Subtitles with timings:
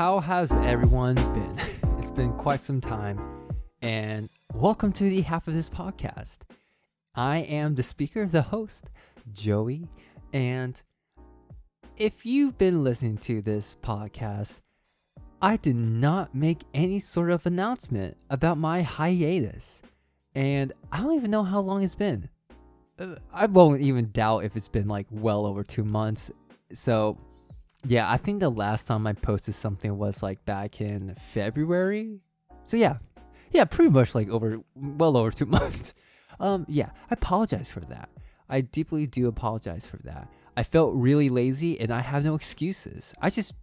[0.00, 1.54] how has everyone been?
[1.98, 3.20] it's been quite some time,
[3.82, 6.38] and welcome to the half of this podcast.
[7.14, 8.88] I am the speaker, the host,
[9.34, 9.88] Joey,
[10.32, 10.82] and
[11.98, 14.62] if you've been listening to this podcast,
[15.42, 19.82] I did not make any sort of announcement about my hiatus,
[20.34, 22.30] and I don't even know how long it's been.
[22.98, 26.30] Uh, I won't even doubt if it's been like well over two months.
[26.72, 27.18] So
[27.86, 32.20] yeah, I think the last time I posted something was like back in February.
[32.64, 32.98] So yeah,
[33.50, 35.94] yeah, pretty much like over well over two months.
[36.38, 38.08] Um, yeah, I apologize for that.
[38.48, 40.28] I deeply do apologize for that.
[40.56, 43.14] I felt really lazy and I have no excuses.
[43.20, 43.54] I just,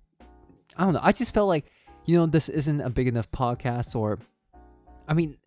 [0.77, 1.01] I don't know.
[1.03, 1.65] I just felt like,
[2.05, 4.19] you know, this isn't a big enough podcast or,
[5.07, 5.37] I mean,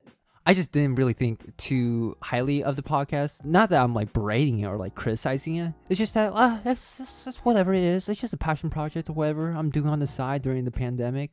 [0.46, 3.44] I just didn't really think too highly of the podcast.
[3.44, 5.74] Not that I'm like berating it or like criticizing it.
[5.88, 8.08] It's just that uh, it's, it's, it's whatever it is.
[8.08, 11.32] It's just a passion project or whatever I'm doing on the side during the pandemic.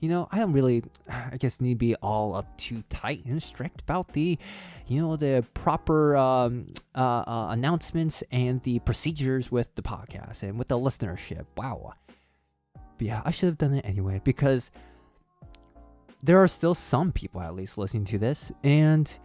[0.00, 3.40] You know, I don't really, I guess, need to be all up too tight and
[3.40, 4.36] strict about the,
[4.88, 10.58] you know, the proper um, uh, uh, announcements and the procedures with the podcast and
[10.58, 11.46] with the listenership.
[11.56, 11.94] Wow.
[12.74, 14.72] But yeah, I should have done it anyway because
[16.22, 19.18] there are still some people at least listening to this and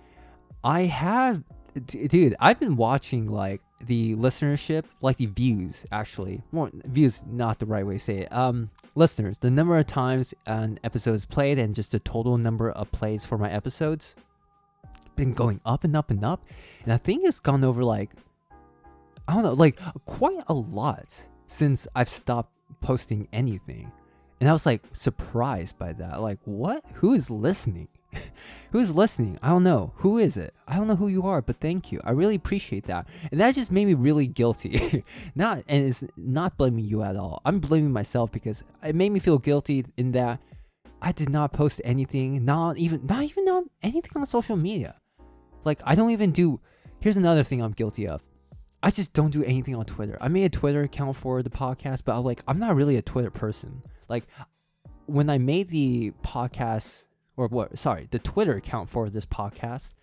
[0.63, 1.43] i have
[1.85, 6.41] d- dude i've been watching like the listenership like the views actually.
[6.51, 8.33] More views not the right way to say it.
[8.33, 12.71] Um listeners the number of times an episode is played and just the total number
[12.71, 14.15] of plays for my episodes
[15.15, 16.45] been going up and up and up
[16.83, 18.11] and i think it's gone over like
[19.27, 23.91] i don't know like quite a lot since i've stopped posting anything
[24.39, 26.21] and I was like surprised by that.
[26.21, 26.83] Like, what?
[26.95, 27.87] Who is listening?
[28.71, 29.37] who is listening?
[29.41, 29.93] I don't know.
[29.97, 30.53] Who is it?
[30.67, 31.99] I don't know who you are, but thank you.
[32.03, 33.07] I really appreciate that.
[33.31, 35.03] And that just made me really guilty.
[35.35, 37.41] not and it's not blaming you at all.
[37.45, 40.39] I'm blaming myself because it made me feel guilty in that
[41.01, 44.95] I did not post anything, not even not even on anything on social media.
[45.63, 46.59] Like I don't even do
[46.99, 48.23] here's another thing I'm guilty of.
[48.83, 50.17] I just don't do anything on Twitter.
[50.21, 52.95] I made a Twitter account for the podcast, but I was like, I'm not really
[52.95, 53.81] a Twitter person.
[54.09, 54.27] Like
[55.05, 59.93] when I made the podcast or what sorry, the Twitter account for this podcast,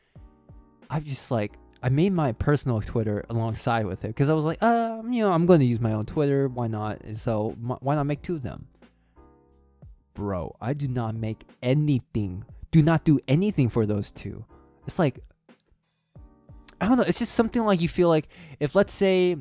[0.90, 4.62] I've just like I made my personal Twitter alongside with it because I was like,
[4.62, 6.48] uh, you know, I'm going to use my own Twitter.
[6.48, 7.02] Why not?
[7.02, 8.68] And so why not make two of them?
[10.14, 12.44] Bro, I do not make anything.
[12.70, 14.44] Do not do anything for those two.
[14.86, 15.20] It's like
[16.80, 17.04] I don't know.
[17.04, 18.28] It's just something like you feel like
[18.60, 19.36] if let's say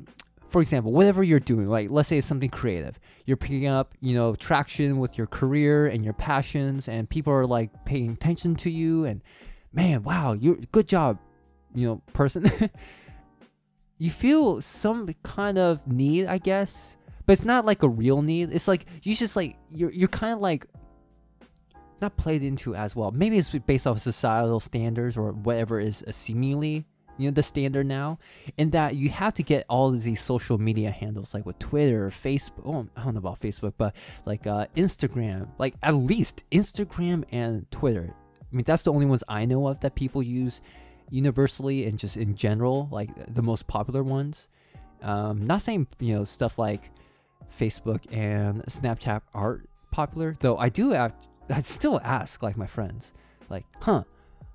[0.54, 4.14] for example, whatever you're doing, like let's say it's something creative, you're picking up, you
[4.14, 8.70] know, traction with your career and your passions, and people are like paying attention to
[8.70, 9.24] you, and
[9.74, 11.18] man, wow, you're good job,
[11.74, 12.46] you know, person.
[13.98, 18.54] you feel some kind of need, I guess, but it's not like a real need.
[18.54, 20.68] It's like you just like you're you're kind of like
[22.00, 23.10] not played into as well.
[23.10, 26.86] Maybe it's based off societal standards or whatever is uh, seemingly
[27.18, 28.18] you know the standard now
[28.58, 32.10] in that you have to get all of these social media handles like with twitter
[32.10, 37.24] facebook oh, i don't know about facebook but like uh, instagram like at least instagram
[37.32, 38.14] and twitter.
[38.42, 40.62] I mean that's the only ones i know of that people use
[41.10, 44.48] universally and just in general like the most popular ones.
[45.02, 46.90] Um, not saying you know stuff like
[47.60, 51.12] facebook and snapchat aren't popular though i do i
[51.62, 53.14] still ask like my friends
[53.50, 54.04] like huh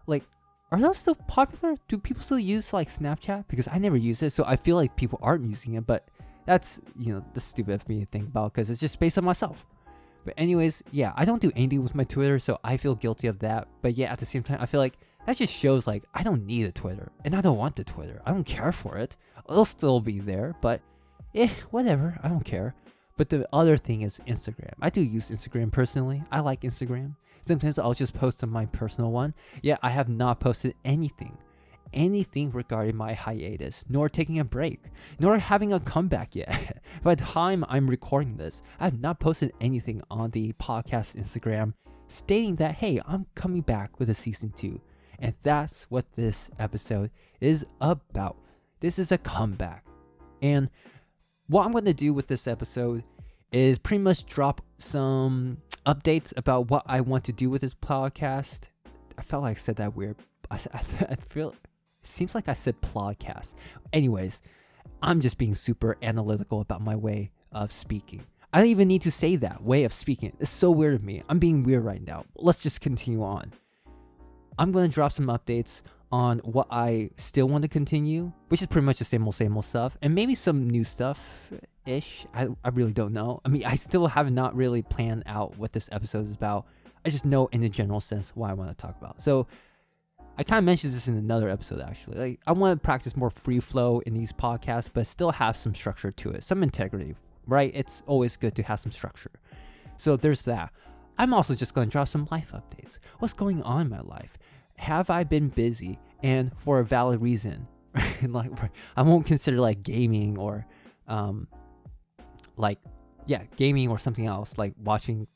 [0.06, 0.25] like
[0.71, 1.77] are those still popular?
[1.89, 3.45] Do people still use like Snapchat?
[3.49, 5.87] Because I never use it, so I feel like people aren't using it.
[5.87, 6.09] But
[6.47, 9.25] that's you know the stupid of me to think about because it's just based on
[9.25, 9.65] myself.
[10.25, 13.39] But anyways, yeah, I don't do anything with my Twitter, so I feel guilty of
[13.39, 13.69] that.
[13.81, 16.45] But yeah, at the same time, I feel like that just shows like I don't
[16.45, 18.21] need a Twitter, and I don't want the Twitter.
[18.27, 19.17] I don't care for it.
[19.49, 20.83] It'll still be there, but
[21.35, 22.19] eh, whatever.
[22.23, 22.75] I don't care.
[23.17, 24.75] But the other thing is Instagram.
[24.81, 26.23] I do use Instagram personally.
[26.31, 27.17] I like Instagram.
[27.49, 29.33] Sometimes I'll just post on my personal one.
[29.62, 31.39] Yeah, I have not posted anything.
[31.95, 34.83] Anything regarding my hiatus, nor taking a break,
[35.19, 36.83] nor having a comeback yet.
[37.03, 41.73] By the time I'm recording this, I have not posted anything on the podcast Instagram
[42.06, 44.83] stating that, hey, I'm coming back with a season two.
[45.19, 47.11] And that's what this episode
[47.41, 48.37] is about.
[48.81, 49.87] This is a comeback.
[50.43, 50.69] And
[51.47, 53.05] what I'm going to do with this episode
[53.53, 58.69] is pretty much drop some updates about what I want to do with this podcast.
[59.16, 60.16] I felt like I said that weird.
[60.50, 61.56] I, I feel it
[62.02, 63.54] seems like I said podcast.
[63.92, 64.42] Anyways,
[65.02, 68.25] I'm just being super analytical about my way of speaking.
[68.52, 70.34] I don't even need to say that way of speaking.
[70.40, 71.22] It's so weird of me.
[71.28, 72.25] I'm being weird right now.
[72.34, 73.52] Let's just continue on.
[74.58, 78.66] I'm going to drop some updates on what I still want to continue, which is
[78.66, 81.52] pretty much the same old, same old stuff, and maybe some new stuff
[81.88, 82.26] ish.
[82.35, 83.40] I, I really don't know.
[83.44, 86.67] I mean, I still have not really planned out what this episode is about.
[87.05, 89.23] I just know in the general sense what I want to talk about.
[89.23, 89.46] So
[90.37, 92.19] I kind of mentioned this in another episode actually.
[92.19, 95.75] Like I want to practice more free flow in these podcasts, but still have some
[95.75, 97.73] structure to it, some integrity, right?
[97.75, 99.32] It's always good to have some structure.
[99.96, 100.73] So there's that.
[101.19, 102.99] I'm also just going to drop some life updates.
[103.19, 104.38] What's going on in my life?
[104.76, 107.67] Have I been busy and for a valid reason?
[108.23, 108.52] like
[108.96, 110.67] I won't consider like gaming or
[111.08, 111.49] um
[112.58, 112.78] like
[113.26, 115.26] yeah, gaming or something else like watching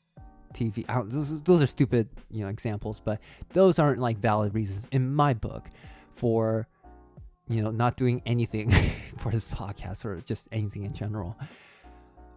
[0.53, 0.85] TV.
[1.09, 3.19] those, those are stupid, you know, examples, but
[3.53, 5.69] those aren't like valid reasons in my book
[6.15, 6.67] for
[7.49, 8.71] you know not doing anything
[9.17, 11.37] for this podcast or just anything in general.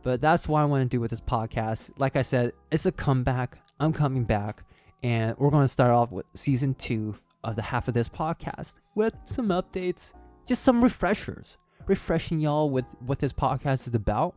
[0.02, 1.90] But that's what I want to do with this podcast.
[1.98, 3.58] Like I said, it's a comeback.
[3.80, 4.62] I'm coming back,
[5.02, 8.74] and we're going to start off with season two of the half of this podcast
[8.94, 10.12] with some updates,
[10.46, 11.56] just some refreshers,
[11.86, 14.36] refreshing y'all with what this podcast is about.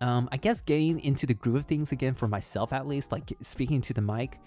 [0.00, 3.32] Um, I guess getting into the groove of things again for myself at least, like
[3.42, 4.38] speaking to the mic.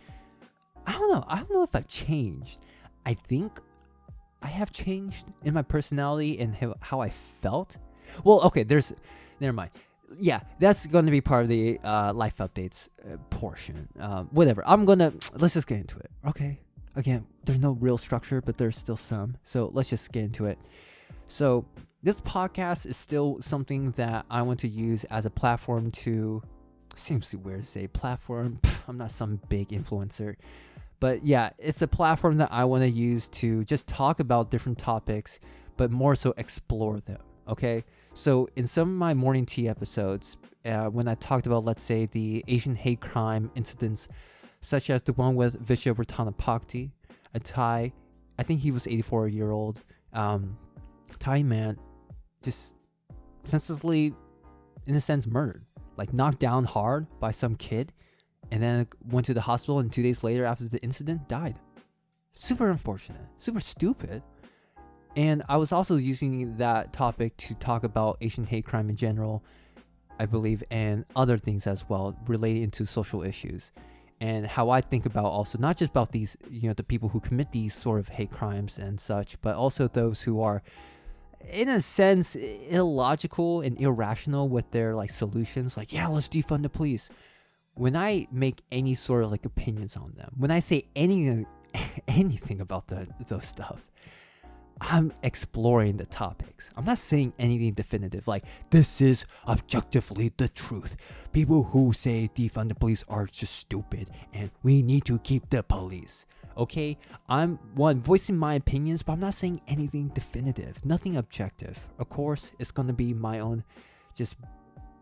[0.88, 1.24] I don't know.
[1.28, 2.60] I don't know if I've changed.
[3.06, 3.60] I think
[4.42, 7.10] I have changed in my personality and how I
[7.42, 7.78] felt.
[8.24, 8.94] Well, okay, there's,
[9.40, 9.72] never mind
[10.18, 13.88] yeah, that's going to be part of the uh, life updates uh, portion.
[14.00, 14.64] Um, whatever.
[14.68, 16.12] I'm gonna let's just get into it.
[16.28, 16.60] Okay.
[16.96, 19.38] Again, there's no real structure, but there's still some.
[19.44, 20.60] So let's just get into it.
[21.28, 21.66] So
[22.04, 26.42] this podcast is still something that I want to use as a platform to.
[26.96, 28.60] Seems weird to say platform.
[28.88, 30.36] I'm not some big influencer.
[31.00, 34.78] But yeah, it's a platform that I want to use to just talk about different
[34.78, 35.40] topics,
[35.78, 37.20] but more so explore them.
[37.48, 37.84] Okay.
[38.14, 42.06] So, in some of my morning tea episodes, uh, when I talked about, let's say,
[42.06, 44.08] the Asian hate crime incidents,
[44.60, 46.92] such as the one with Vicha Ratanapakdee,
[47.34, 47.94] a Thai,
[48.38, 49.82] I think he was 84 year old,
[50.14, 50.58] um,
[51.20, 51.78] Thai man,
[52.42, 52.76] just
[53.44, 54.14] senselessly,
[54.86, 55.66] in a sense, murdered,
[55.98, 57.94] like knocked down hard by some kid,
[58.52, 61.56] and then went to the hospital, and two days later, after the incident, died.
[62.36, 64.24] Super unfortunate, super stupid.
[65.16, 69.44] And I was also using that topic to talk about Asian hate crime in general,
[70.18, 73.72] I believe, and other things as well relating to social issues.
[74.22, 77.20] And how I think about also not just about these, you know, the people who
[77.20, 80.62] commit these sort of hate crimes and such, but also those who are,
[81.50, 85.78] in a sense, illogical and irrational with their like solutions.
[85.78, 87.10] Like, yeah, let's defund the police.
[87.74, 91.46] When I make any sort of like opinions on them, when I say any
[92.08, 93.86] anything about the, those stuff,
[94.82, 96.72] I'm exploring the topics.
[96.76, 100.96] I'm not saying anything definitive like this is objectively the truth.
[101.32, 105.62] People who say defund the police are just stupid and we need to keep the
[105.62, 106.26] police.
[106.58, 106.98] Okay,
[107.30, 111.80] I'm one voicing my opinions, but I'm not saying anything definitive, nothing objective.
[112.00, 113.64] Of course, it's gonna be my own,
[114.16, 114.36] just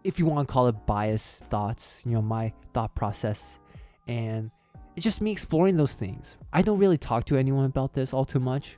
[0.04, 3.60] if you want to call it bias thoughts, you know, my thought process,
[4.08, 4.52] and
[4.96, 6.38] it's just me exploring those things.
[6.54, 8.78] I don't really talk to anyone about this all too much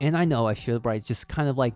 [0.00, 1.02] and I know I should, right?
[1.04, 1.74] Just kind of like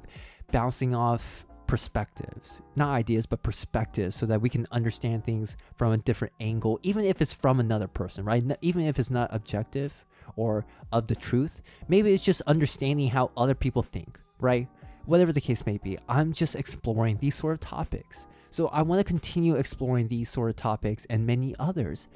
[0.53, 5.99] bouncing off perspectives, not ideas, but perspectives, so that we can understand things from a
[5.99, 8.45] different angle, even if it's from another person, right?
[8.61, 10.05] Even if it's not objective
[10.35, 14.67] or of the truth, maybe it's just understanding how other people think, right?
[15.07, 18.27] Whatever the case may be, I'm just exploring these sort of topics.
[18.51, 22.09] So I want to continue exploring these sort of topics and many others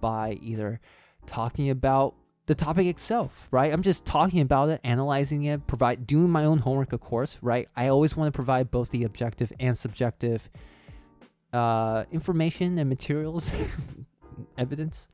[0.00, 0.78] by either
[1.26, 2.14] talking about
[2.50, 3.72] the topic itself, right?
[3.72, 7.68] I'm just talking about it, analyzing it, provide doing my own homework, of course, right?
[7.76, 10.50] I always want to provide both the objective and subjective
[11.52, 13.52] uh, information and materials,
[14.58, 15.06] evidence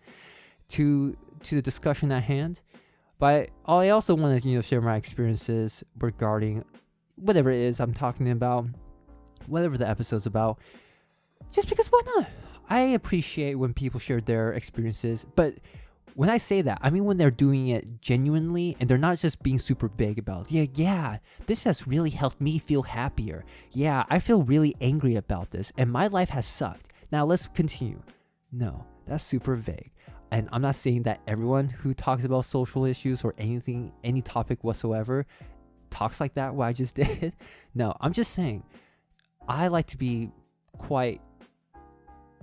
[0.69, 2.63] to to the discussion at hand.
[3.19, 6.65] But I also want to you know share my experiences regarding
[7.17, 8.65] whatever it is I'm talking about,
[9.47, 10.59] whatever the episode's about.
[11.51, 12.29] Just because why not?
[12.71, 15.57] I appreciate when people share their experiences, but
[16.17, 19.43] when I say that, I mean when they're doing it genuinely and they're not just
[19.43, 23.45] being super big about, yeah, yeah, this has really helped me feel happier.
[23.73, 26.89] Yeah, I feel really angry about this and my life has sucked.
[27.13, 28.03] Now let's continue.
[28.51, 29.93] No, that's super vague.
[30.31, 34.65] And I'm not saying that everyone who talks about social issues or anything, any topic
[34.65, 35.27] whatsoever,
[35.91, 37.37] talks like that, what I just did.
[37.75, 38.65] no, I'm just saying
[39.47, 40.31] I like to be
[40.79, 41.21] quite,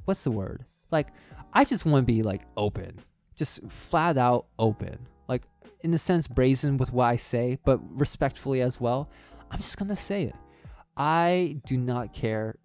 [0.05, 0.63] what's the word?
[0.91, 1.07] Like,
[1.51, 3.01] I just want to be like open
[3.35, 4.99] just flat out open.
[5.27, 5.43] Like,
[5.81, 9.09] in a sense, brazen with what I say, but respectfully as well.
[9.51, 10.35] I'm just gonna say it.
[10.95, 12.57] I do not care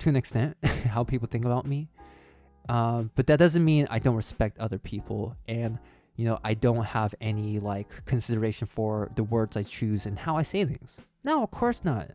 [0.00, 1.88] to an extent how people think about me.
[2.68, 5.78] Um, but that doesn't mean I don't respect other people and
[6.14, 10.36] you know I don't have any like consideration for the words I choose and how
[10.36, 10.98] I say things.
[11.24, 12.10] No, of course not.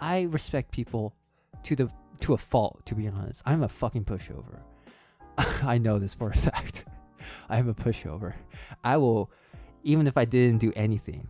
[0.00, 1.14] I respect people
[1.64, 2.86] to the to a fault.
[2.86, 4.60] To be honest, I'm a fucking pushover.
[5.38, 6.84] I know this for a fact.
[7.48, 8.34] I am a pushover.
[8.84, 9.30] I will,
[9.82, 11.28] even if I didn't do anything,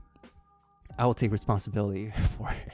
[0.99, 2.72] I will take responsibility for it.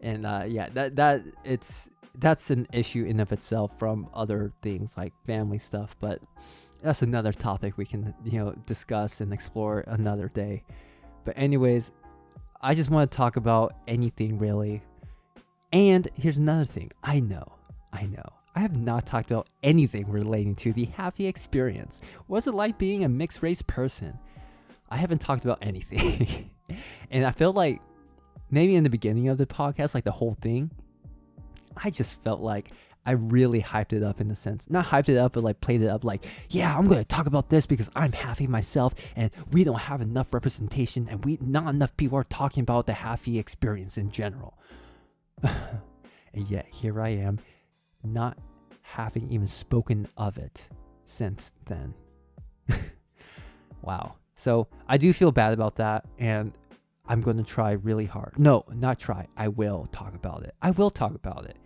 [0.00, 4.96] And uh, yeah, that that it's that's an issue in of itself from other things
[4.96, 6.20] like family stuff, but
[6.82, 10.62] that's another topic we can you know discuss and explore another day.
[11.24, 11.92] But anyways,
[12.60, 14.82] I just want to talk about anything really.
[15.72, 16.90] And here's another thing.
[17.02, 17.52] I know.
[17.92, 18.37] I know.
[18.58, 22.00] I have not talked about anything relating to the hapa experience.
[22.26, 24.18] What's it like being a mixed race person?
[24.90, 26.50] I haven't talked about anything.
[27.12, 27.80] and I feel like
[28.50, 30.72] maybe in the beginning of the podcast, like the whole thing,
[31.76, 32.72] I just felt like
[33.06, 35.82] I really hyped it up in the sense, not hyped it up, but like played
[35.82, 39.30] it up like, yeah, I'm going to talk about this because I'm hapa myself and
[39.52, 43.38] we don't have enough representation and we not enough people are talking about the hapa
[43.38, 44.58] experience in general.
[45.44, 47.38] and yet here I am,
[48.02, 48.36] not
[48.92, 50.68] having even spoken of it
[51.04, 51.94] since then.
[53.82, 54.14] wow.
[54.34, 56.52] So I do feel bad about that and
[57.06, 58.38] I'm going to try really hard.
[58.38, 59.26] No, not try.
[59.36, 60.54] I will talk about it.
[60.62, 61.56] I will talk about it.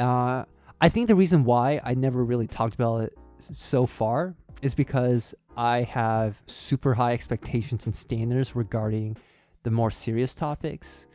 [0.00, 0.44] Uh,
[0.80, 5.34] I think the reason why I never really talked about it so far is because
[5.56, 9.16] I have super high expectations and standards regarding
[9.62, 11.06] the more serious topics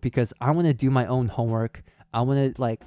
[0.00, 1.82] because I want to do my own homework.
[2.12, 2.82] I want to like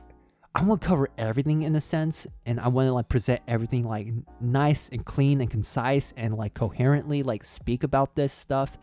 [0.53, 3.87] I want to cover everything in a sense and I want to like present everything
[3.87, 4.09] like
[4.41, 8.77] nice and clean and concise and like coherently like speak about this stuff.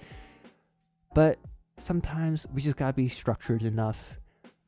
[1.14, 1.38] But
[1.78, 4.18] sometimes we just got to be structured enough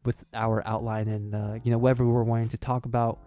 [0.04, 3.19] with our outline and uh, you know whatever we're wanting to talk about.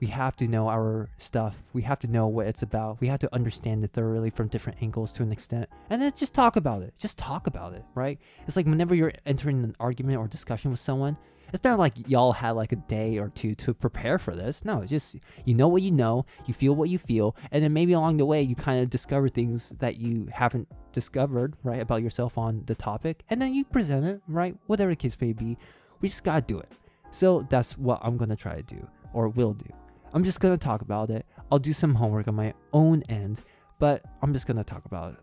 [0.00, 1.56] We have to know our stuff.
[1.72, 3.00] We have to know what it's about.
[3.00, 5.68] We have to understand it thoroughly from different angles to an extent.
[5.90, 6.94] And then just talk about it.
[6.98, 8.18] Just talk about it right?
[8.46, 11.18] It's like whenever you're entering an argument or discussion with someone
[11.52, 14.80] it's not like y'all had like a day or two to prepare for this no
[14.80, 17.92] it's just you know what you know you feel what you feel and then maybe
[17.92, 22.36] along the way you kind of discover things that you haven't discovered right about yourself
[22.36, 25.56] on the topic and then you present it right whatever the case may be
[26.00, 26.70] we just gotta do it.
[27.10, 29.70] So that's what I'm gonna try to do, or will do.
[30.12, 31.26] I'm just gonna talk about it.
[31.50, 33.42] I'll do some homework on my own end,
[33.78, 35.16] but I'm just gonna talk about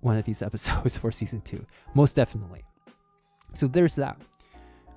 [0.00, 2.64] one of these episodes for season two, most definitely.
[3.54, 4.20] So there's that.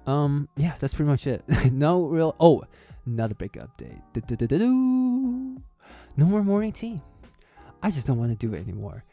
[0.08, 1.44] Um, yeah, that's pretty much it.
[1.72, 2.36] no real.
[2.40, 2.64] Oh,
[3.06, 4.02] another big update.
[6.18, 7.02] No more morning tea.
[7.84, 9.04] I just don't want to do it anymore.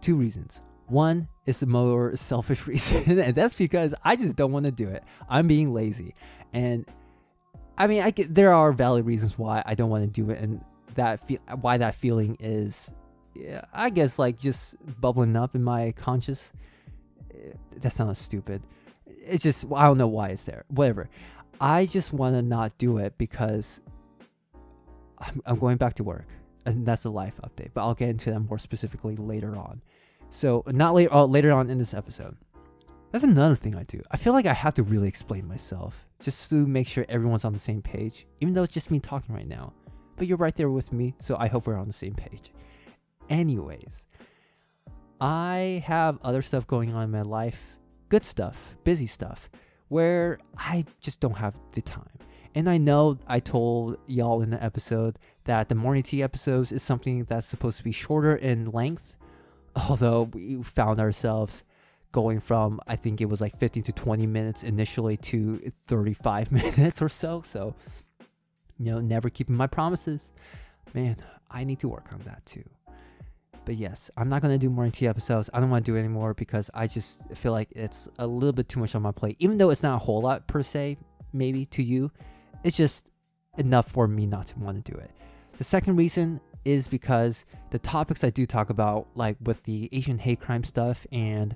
[0.00, 0.62] Two reasons.
[0.86, 4.88] One is a more selfish reason, and that's because I just don't want to do
[4.88, 5.02] it.
[5.28, 6.14] I'm being lazy,
[6.52, 6.86] and
[7.76, 10.40] I mean, I get there are valid reasons why I don't want to do it,
[10.40, 10.64] and
[10.94, 11.20] that
[11.60, 12.94] why that feeling is,
[13.34, 16.52] yeah, I guess like just bubbling up in my conscious.
[17.34, 18.62] Eh, that sounds stupid.
[19.26, 20.64] It's just I don't know why it's there.
[20.68, 21.08] Whatever.
[21.60, 23.80] I just want to not do it because
[25.18, 26.28] I'm, I'm going back to work,
[26.64, 27.70] and that's a life update.
[27.74, 29.82] But I'll get into that more specifically later on.
[30.30, 32.36] So not later, uh, later on in this episode.
[33.10, 34.02] That's another thing I do.
[34.10, 37.54] I feel like I have to really explain myself just to make sure everyone's on
[37.54, 39.72] the same page, even though it's just me talking right now.
[40.16, 42.52] But you're right there with me, so I hope we're on the same page.
[43.30, 44.06] Anyways,
[45.20, 47.77] I have other stuff going on in my life,
[48.08, 49.50] good stuff, busy stuff,
[49.88, 52.08] where I just don't have the time.
[52.54, 56.82] And I know I told y'all in the episode that the morning tea episodes is
[56.82, 59.16] something that's supposed to be shorter in length
[59.88, 61.62] although we found ourselves
[62.10, 67.02] going from I think it was like 15 to 20 minutes initially to 35 minutes
[67.02, 67.42] or so.
[67.44, 67.74] So,
[68.78, 70.32] you know, never keeping my promises.
[70.94, 71.16] Man,
[71.50, 72.64] I need to work on that too.
[73.68, 75.50] But yes, I'm not gonna do morning tea episodes.
[75.52, 78.54] I don't want to do it anymore because I just feel like it's a little
[78.54, 79.36] bit too much on my plate.
[79.40, 80.96] Even though it's not a whole lot per se,
[81.34, 82.10] maybe to you,
[82.64, 83.10] it's just
[83.58, 85.10] enough for me not to want to do it.
[85.58, 90.16] The second reason is because the topics I do talk about, like with the Asian
[90.16, 91.54] hate crime stuff, and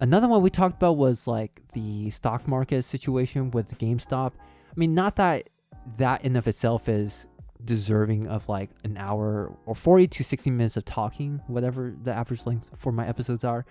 [0.00, 4.32] another one we talked about was like the stock market situation with GameStop.
[4.38, 5.50] I mean, not that
[5.98, 7.26] that in of itself is
[7.64, 12.46] deserving of like an hour or 40 to 60 minutes of talking, whatever the average
[12.46, 13.64] length for my episodes are.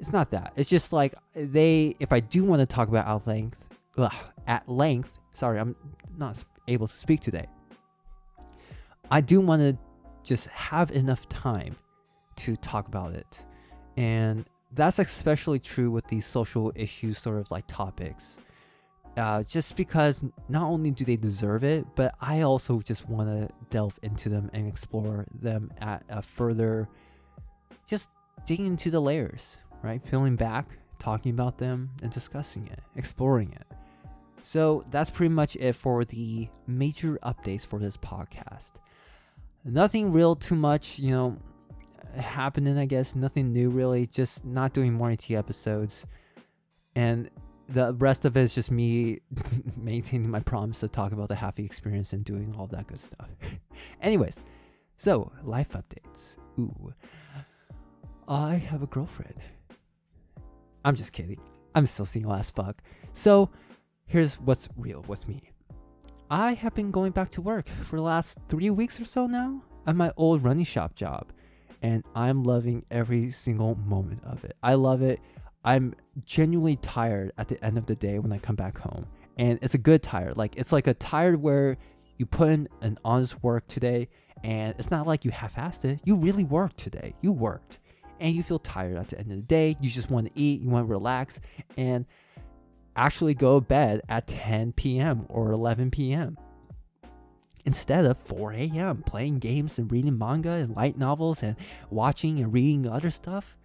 [0.00, 0.52] It's not that.
[0.56, 3.64] It's just like they, if I do want to talk about at length,
[3.96, 4.12] ugh,
[4.46, 5.76] at length, sorry, I'm
[6.16, 7.46] not able to speak today.
[9.10, 9.78] I do want to
[10.24, 11.76] just have enough time
[12.36, 13.44] to talk about it.
[13.96, 18.38] And that's especially true with these social issues, sort of like topics.
[19.16, 23.48] Uh, just because not only do they deserve it, but I also just want to
[23.68, 26.88] delve into them and explore them at a further,
[27.86, 28.10] just
[28.46, 30.02] digging into the layers, right?
[30.02, 33.66] Peeling back talking about them and discussing it, exploring it.
[34.42, 38.72] So that's pretty much it for the major updates for this podcast.
[39.64, 41.36] Nothing real too much, you know,
[42.16, 43.14] happening, I guess.
[43.14, 46.06] Nothing new really, just not doing morning tea episodes.
[46.96, 47.30] And
[47.72, 49.20] the rest of it is just me
[49.76, 53.28] maintaining my promise to talk about the hapa experience and doing all that good stuff.
[54.00, 54.40] Anyways,
[54.96, 56.36] so life updates.
[56.58, 56.92] Ooh.
[58.28, 59.34] I have a girlfriend.
[60.84, 61.40] I'm just kidding.
[61.74, 62.82] I'm still single as fuck.
[63.12, 63.50] So,
[64.06, 65.42] here's what's real with me.
[66.30, 69.62] I have been going back to work for the last three weeks or so now
[69.86, 71.32] at my old running shop job,
[71.82, 74.56] and I'm loving every single moment of it.
[74.62, 75.20] I love it.
[75.64, 79.58] I'm genuinely tired at the end of the day when I come back home, and
[79.62, 80.36] it's a good tired.
[80.36, 81.76] Like it's like a tired where
[82.18, 84.08] you put in an honest work today,
[84.42, 86.00] and it's not like you half-assed it.
[86.04, 87.14] You really worked today.
[87.20, 87.78] You worked
[88.20, 89.76] and you feel tired at the end of the day.
[89.80, 91.40] You just want to eat, you want to relax,
[91.76, 92.06] and
[92.94, 95.26] actually go to bed at 10 p.m.
[95.28, 96.38] or 11 p.m.
[97.64, 99.02] instead of 4 a.m.
[99.02, 101.56] playing games and reading manga and light novels and
[101.90, 103.56] watching and reading other stuff.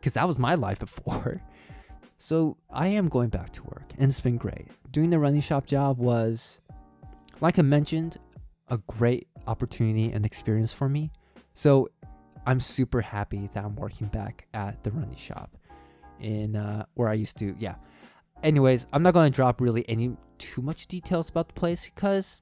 [0.00, 1.42] Because that was my life before.
[2.20, 4.66] So I am going back to work, and it's been great.
[4.90, 6.60] Doing the running shop job was,
[7.40, 8.18] like I mentioned,
[8.66, 11.12] a great opportunity and experience for me.
[11.54, 11.88] So
[12.44, 15.56] I'm super happy that I'm working back at the running shop
[16.20, 17.54] in uh, where I used to.
[17.58, 17.76] Yeah.
[18.42, 22.40] Anyways, I'm not gonna drop really any too much details about the place because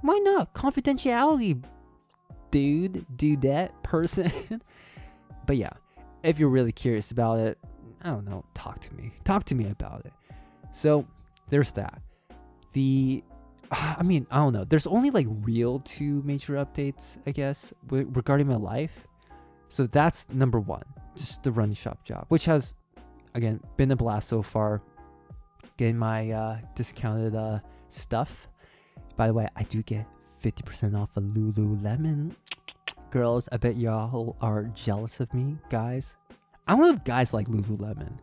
[0.00, 0.54] why not?
[0.54, 1.62] Confidentiality,
[2.50, 4.30] dude, do that person.
[5.46, 5.72] but yeah,
[6.22, 7.58] if you're really curious about it,
[8.02, 9.12] I don't know, talk to me.
[9.24, 10.12] Talk to me about it.
[10.72, 11.06] So
[11.48, 12.00] there's that.
[12.72, 13.22] The
[13.72, 14.64] I mean, I don't know.
[14.64, 19.06] There's only like real two major updates, I guess, regarding my life.
[19.68, 20.84] So that's number one,
[21.16, 22.74] just the running shop job, which has,
[23.34, 24.82] again, been a blast so far.
[25.78, 28.48] Getting my uh, discounted uh, stuff.
[29.16, 30.06] By the way, I do get
[30.44, 32.34] 50% off of Lululemon.
[33.12, 36.16] Girls, I bet y'all are jealous of me, guys.
[36.66, 38.14] I don't know if guys like Lululemon.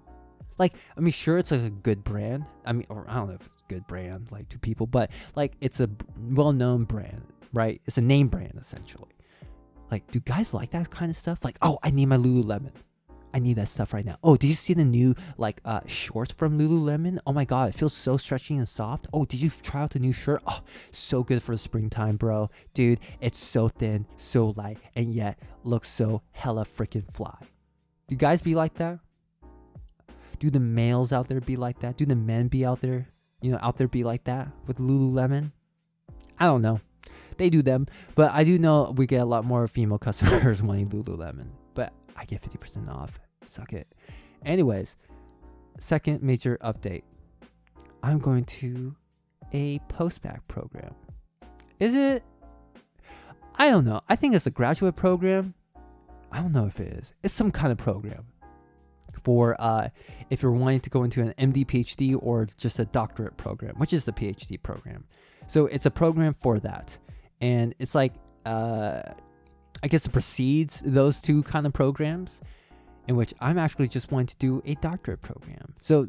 [0.58, 2.46] Like, I mean, sure, it's like a good brand.
[2.66, 5.12] I mean, or I don't know if it's a good brand, like to people, but
[5.36, 7.22] like it's a well known brand,
[7.54, 7.80] right?
[7.86, 9.12] It's a name brand, essentially.
[9.92, 11.46] Like, do guys like that kind of stuff?
[11.46, 12.72] Like, oh, I need my Lululemon.
[13.34, 14.18] I need that stuff right now.
[14.24, 17.20] Oh, did you see the new like uh shorts from Lululemon?
[17.26, 19.08] Oh my god, it feels so stretchy and soft.
[19.14, 20.42] Oh, did you try out the new shirt?
[20.48, 20.62] Oh,
[20.92, 22.50] so good for the springtime, bro.
[22.74, 27.38] Dude, it's so thin, so light, and yet looks so hella freaking fly.
[28.08, 29.00] Do guys be like that?
[30.40, 31.98] Do the males out there be like that?
[31.98, 33.10] Do the men be out there,
[33.42, 35.52] you know, out there be like that with Lululemon?
[36.40, 36.80] I don't know
[37.40, 37.88] they do them.
[38.14, 41.48] But I do know we get a lot more female customers wanting Lululemon.
[42.20, 43.20] I get 50% off.
[43.46, 43.88] Suck it.
[44.44, 44.98] Anyways,
[45.80, 47.04] second major update.
[48.04, 48.96] I'm going to
[49.54, 50.94] a postbac program.
[51.80, 52.24] Is it?
[53.56, 54.02] I don't know.
[54.08, 55.54] I think it's a graduate program.
[56.32, 57.14] I don't know if it is.
[57.24, 58.26] It's some kind of program
[59.24, 59.90] for uh,
[60.30, 63.94] if you're wanting to go into an MD PhD or just a doctorate program, which
[63.94, 65.06] is the PhD program.
[65.48, 66.98] So it's a program for that
[67.42, 68.14] and it's like
[68.46, 69.02] uh,
[69.84, 72.42] I guess it precedes those two kind of programs,
[73.08, 75.74] in which I'm actually just wanting to do a doctorate program.
[75.82, 76.08] So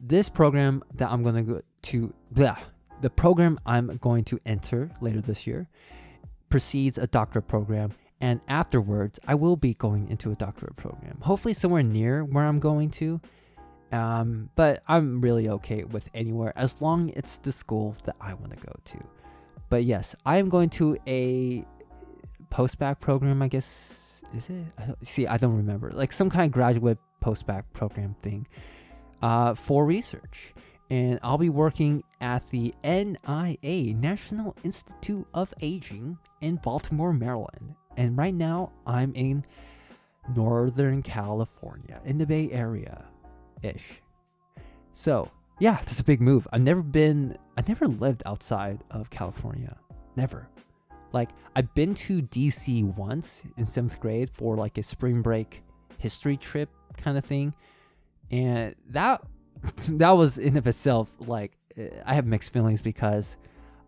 [0.00, 2.58] this program that I'm going to go to, blah,
[3.00, 5.68] the program I'm going to enter later this year
[6.48, 7.92] precedes a doctorate program.
[8.20, 11.18] And afterwards, I will be going into a doctorate program.
[11.20, 13.20] Hopefully, somewhere near where I'm going to.
[13.92, 18.50] Um, but I'm really okay with anywhere as long it's the school that I want
[18.52, 18.98] to go to.
[19.68, 21.64] But yes, I am going to a
[22.54, 24.22] post-bac program, I guess.
[24.32, 24.64] Is it?
[24.78, 25.90] I see, I don't remember.
[25.90, 28.46] Like some kind of graduate post-bac program thing
[29.22, 30.54] uh, for research.
[30.88, 37.74] And I'll be working at the NIA, National Institute of Aging, in Baltimore, Maryland.
[37.96, 39.44] And right now, I'm in
[40.36, 43.04] Northern California, in the Bay Area
[43.62, 44.00] ish.
[44.92, 46.46] So, yeah, that's a big move.
[46.52, 49.76] I've never been, I never lived outside of California.
[50.14, 50.48] Never.
[51.14, 55.62] Like, I've been to DC once in seventh grade for like a spring break
[55.98, 57.54] history trip kind of thing.
[58.32, 59.22] And that,
[59.88, 63.36] that was in of itself like, eh, I have mixed feelings because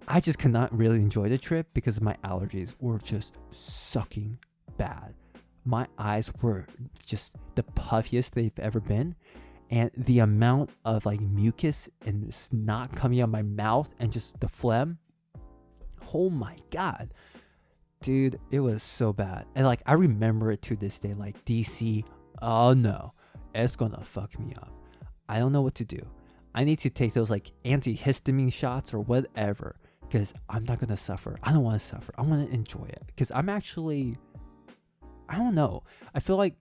[0.06, 4.38] I just could not really enjoy the trip because my allergies were just sucking
[4.78, 5.12] bad.
[5.64, 6.68] My eyes were
[7.04, 9.16] just the puffiest they've ever been
[9.68, 14.38] and the amount of like mucus and snot coming out of my mouth and just
[14.38, 14.98] the phlegm
[16.14, 17.12] oh my god
[18.02, 22.04] dude it was so bad and like i remember it to this day like dc
[22.42, 23.12] oh no
[23.64, 24.72] it's gonna fuck me up.
[25.28, 26.00] I don't know what to do.
[26.54, 31.38] I need to take those like antihistamine shots or whatever because I'm not gonna suffer.
[31.42, 32.12] I don't want to suffer.
[32.16, 34.16] I want to enjoy it because I'm actually,
[35.28, 35.82] I don't know.
[36.14, 36.54] I feel like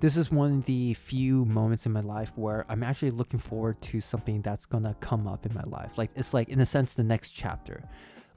[0.00, 3.80] this is one of the few moments in my life where I'm actually looking forward
[3.82, 5.98] to something that's gonna come up in my life.
[5.98, 7.82] Like it's like in a sense the next chapter.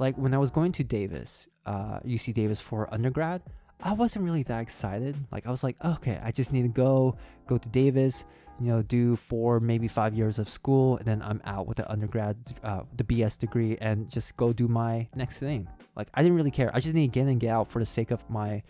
[0.01, 3.43] Like when I was going to Davis, uh, UC Davis for undergrad,
[3.83, 5.15] I wasn't really that excited.
[5.31, 8.25] Like I was like, okay, I just need to go, go to Davis,
[8.59, 11.87] you know, do four, maybe five years of school, and then I'm out with the
[11.87, 15.67] undergrad, uh, the BS degree, and just go do my next thing.
[15.95, 16.71] Like I didn't really care.
[16.73, 18.63] I just need to get in and get out for the sake of my,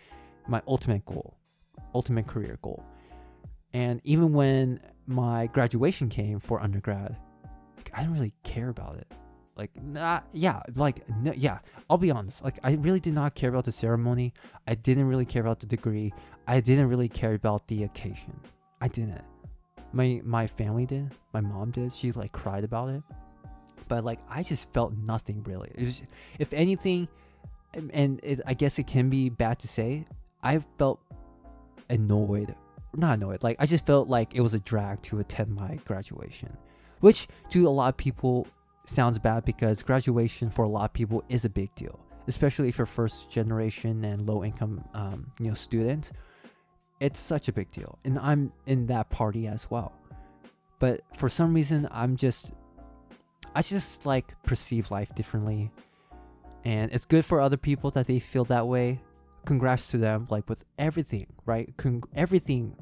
[0.48, 1.38] my ultimate goal,
[1.94, 2.84] ultimate career goal.
[3.72, 7.16] And even when my graduation came for undergrad,
[7.94, 9.10] I didn't really care about it.
[9.56, 11.58] Like, nah, yeah, like, no, yeah,
[11.90, 12.42] I'll be honest.
[12.42, 14.32] Like, I really did not care about the ceremony.
[14.66, 16.12] I didn't really care about the degree.
[16.46, 18.40] I didn't really care about the occasion.
[18.80, 19.22] I didn't.
[19.92, 21.14] My my family did.
[21.34, 21.92] My mom did.
[21.92, 23.02] She like cried about it.
[23.88, 25.70] But like, I just felt nothing really.
[26.38, 27.08] If anything,
[27.74, 30.06] and it, I guess it can be bad to say,
[30.42, 31.00] I felt
[31.90, 32.54] annoyed.
[32.94, 33.42] Not annoyed.
[33.42, 36.56] Like, I just felt like it was a drag to attend my graduation,
[37.00, 38.46] which to a lot of people
[38.84, 42.78] sounds bad because graduation for a lot of people is a big deal, especially if
[42.78, 46.12] you're first generation and low income, um, you know, student.
[47.00, 49.92] It's such a big deal, and I'm in that party as well.
[50.78, 52.52] But for some reason, I'm just,
[53.54, 55.70] I just like perceive life differently,
[56.64, 59.00] and it's good for other people that they feel that way.
[59.44, 61.72] Congrats to them, like with everything, right?
[61.76, 62.76] Con- everything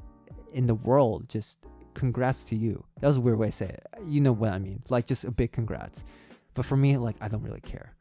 [0.52, 1.58] in the world just
[1.94, 2.84] congrats to you.
[3.00, 3.86] That was a weird way to say it.
[4.06, 4.82] You know what I mean.
[4.88, 6.04] Like just a big congrats.
[6.54, 7.94] But for me, like I don't really care.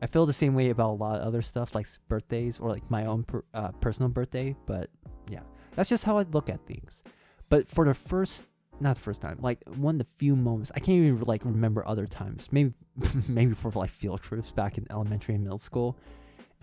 [0.00, 2.90] I feel the same way about a lot of other stuff like birthdays or like
[2.90, 4.56] my own per, uh, personal birthday.
[4.66, 4.90] But
[5.30, 5.42] yeah,
[5.76, 7.02] that's just how I look at things.
[7.48, 8.44] But for the first,
[8.80, 11.86] not the first time, like one of the few moments, I can't even like remember
[11.86, 12.48] other times.
[12.50, 12.72] Maybe,
[13.28, 15.96] maybe for like field trips back in elementary and middle school,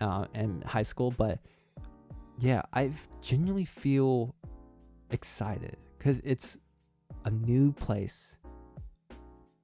[0.00, 1.10] uh, and high school.
[1.10, 1.38] But
[2.38, 2.90] yeah, I
[3.22, 4.34] genuinely feel
[5.10, 6.56] excited because it's
[7.26, 8.38] a new place,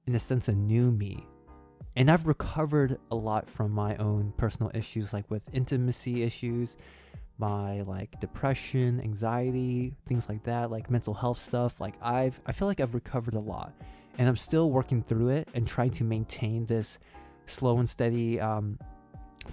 [0.05, 1.25] in a sense, a new me.
[1.95, 6.77] And I've recovered a lot from my own personal issues, like with intimacy issues,
[7.39, 11.81] my like depression, anxiety, things like that, like mental health stuff.
[11.81, 13.73] Like I've, I feel like I've recovered a lot,
[14.19, 16.99] and I'm still working through it and trying to maintain this
[17.47, 18.77] slow and steady um,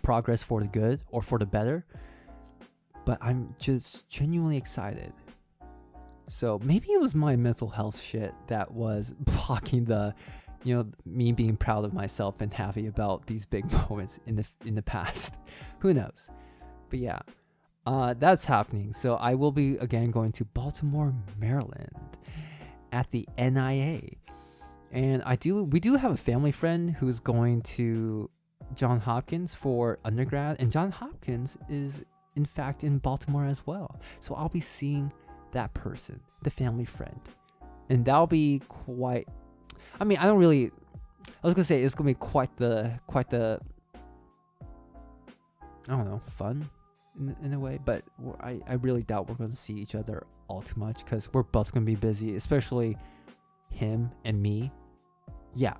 [0.02, 1.86] progress for the good or for the better.
[3.06, 5.14] But I'm just genuinely excited
[6.28, 10.14] so maybe it was my mental health shit that was blocking the,
[10.62, 14.46] you know, me being proud of myself and happy about these big moments in the
[14.64, 15.36] in the past.
[15.80, 16.30] Who knows?
[16.90, 17.20] But yeah,
[17.86, 18.92] uh, that's happening.
[18.92, 22.18] So I will be again going to Baltimore, Maryland,
[22.92, 24.02] at the NIA,
[24.90, 28.30] and I do we do have a family friend who's going to
[28.74, 32.02] John Hopkins for undergrad, and John Hopkins is
[32.36, 34.00] in fact in Baltimore as well.
[34.20, 35.12] So I'll be seeing
[35.54, 37.20] that person, the family friend.
[37.88, 39.26] And that'll be quite
[40.00, 40.70] I mean, I don't really
[41.26, 43.60] I was gonna say it's gonna be quite the quite the
[45.88, 46.68] I don't know, fun
[47.18, 48.04] in, in a way, but
[48.40, 51.72] I, I really doubt we're gonna see each other all too much because we're both
[51.72, 52.96] gonna be busy, especially
[53.70, 54.72] him and me.
[55.54, 55.74] Yeah,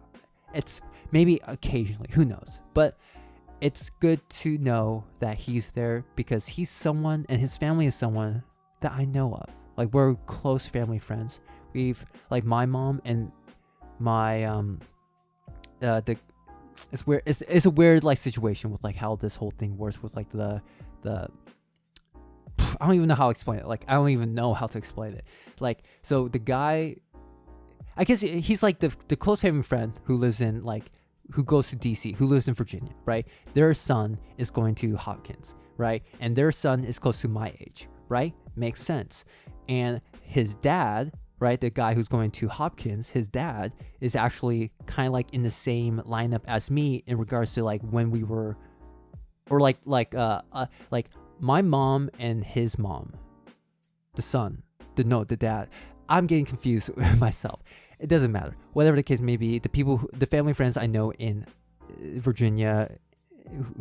[0.53, 2.99] it's maybe occasionally, who knows, but
[3.61, 8.43] it's good to know that he's there because he's someone and his family is someone
[8.81, 9.49] that I know of.
[9.77, 11.41] Like we're close family friends.
[11.73, 13.33] We've like my mom and
[13.99, 14.81] my um
[15.83, 16.17] uh the
[16.91, 20.03] it's weird it's, it's a weird like situation with like how this whole thing works
[20.03, 20.63] with like the
[21.03, 21.29] the
[22.81, 23.67] I don't even know how to explain it.
[23.67, 25.25] Like I don't even know how to explain it.
[25.61, 26.97] Like so the guy
[27.97, 30.91] I guess he's like the the close family friend who lives in like
[31.33, 33.27] who goes to DC, who lives in Virginia, right?
[33.55, 36.03] Their son is going to Hopkins, right?
[36.21, 38.35] And their son is close to my age, right?
[38.57, 39.25] Makes sense
[39.69, 45.09] and his dad right the guy who's going to hopkins his dad is actually kind
[45.09, 48.57] of like in the same lineup as me in regards to like when we were
[49.51, 53.13] or like like uh, uh like my mom and his mom
[54.15, 54.63] the son
[54.97, 55.69] the no the dad.
[56.09, 57.63] I'm getting confused myself.
[57.99, 58.57] It doesn't matter.
[58.73, 61.47] Whatever the case may be the people who, the family friends i know in
[61.83, 62.91] uh, virginia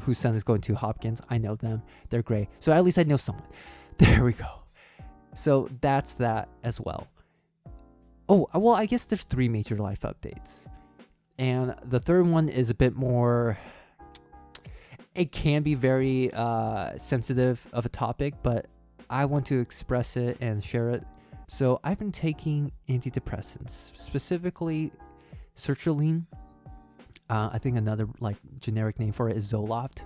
[0.02, 1.82] whose son is going to hopkins i know them.
[2.10, 3.48] They're great so at least i know someone.
[4.00, 4.63] There we go
[5.36, 7.08] so that's that as well.
[8.30, 10.68] Oh, uh, well, I guess there's three major life updates.
[11.38, 13.58] And the third one is a bit more.
[15.16, 18.68] It can be very uh, sensitive of a topic, but
[19.10, 21.04] I want to express it and share it
[21.48, 24.92] So I've been taking antidepressants, specifically
[25.56, 26.26] sertraline.
[27.30, 30.00] Uh, I think another like generic name for it is Zoloft.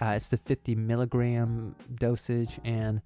[0.00, 3.02] Uh, it's the 50 milligram dosage, and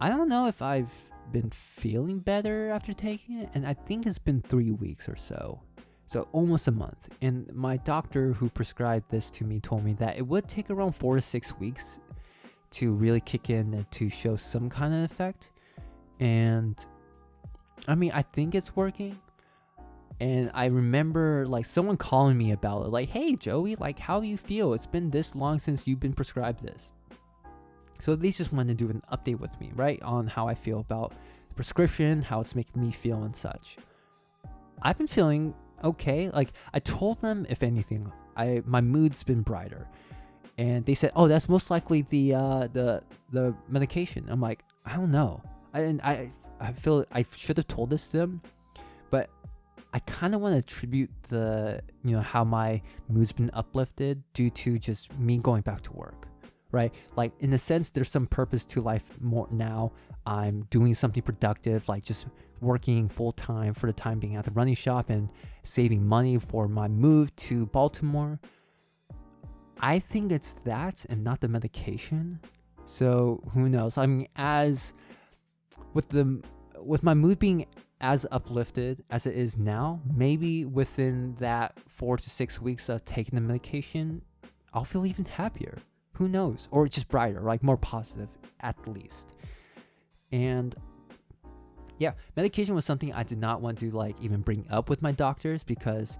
[0.00, 0.90] I don't know if I've
[1.32, 5.60] been feeling better after taking it, and I think it's been three weeks or so.
[6.06, 7.08] So almost a month.
[7.20, 10.92] And my doctor who prescribed this to me told me that it would take around
[10.92, 12.00] four to six weeks
[12.70, 15.50] to really kick in and to show some kind of effect.
[16.18, 16.84] And
[17.86, 19.18] I mean, I think it's working.
[20.20, 24.26] And I remember like someone calling me about it, like, hey Joey, like how do
[24.26, 24.72] you feel?
[24.72, 26.92] It's been this long since you've been prescribed this.
[28.00, 30.00] So they just wanted to do an update with me, right?
[30.02, 31.12] On how I feel about
[31.48, 33.76] the prescription, how it's making me feel and such.
[34.82, 36.30] I've been feeling okay.
[36.30, 39.88] Like I told them if anything, I my mood's been brighter.
[40.56, 44.96] And they said, "Oh, that's most likely the uh, the the medication." I'm like, "I
[44.96, 45.40] don't know."
[45.72, 46.30] I, and I
[46.60, 48.42] I feel I should have told this to them,
[49.10, 49.30] but
[49.92, 54.50] I kind of want to attribute the you know how my mood's been uplifted due
[54.50, 56.27] to just me going back to work,
[56.70, 56.92] right?
[57.16, 59.92] Like in a sense, there's some purpose to life more now.
[60.26, 62.26] I'm doing something productive, like just
[62.60, 66.68] working full time for the time being at the running shop and saving money for
[66.68, 68.38] my move to Baltimore.
[69.80, 72.40] I think it's that and not the medication.
[72.84, 73.96] So who knows?
[73.96, 74.92] I mean, as
[75.94, 76.42] with the
[76.80, 77.66] with my mood being
[78.00, 83.34] as uplifted as it is now, maybe within that four to six weeks of taking
[83.34, 84.22] the medication,
[84.72, 85.78] I'll feel even happier.
[86.18, 86.66] Who knows?
[86.72, 88.28] Or just brighter, like more positive
[88.60, 89.34] at least.
[90.32, 90.74] And
[91.98, 95.12] yeah, medication was something I did not want to like even bring up with my
[95.12, 96.18] doctors because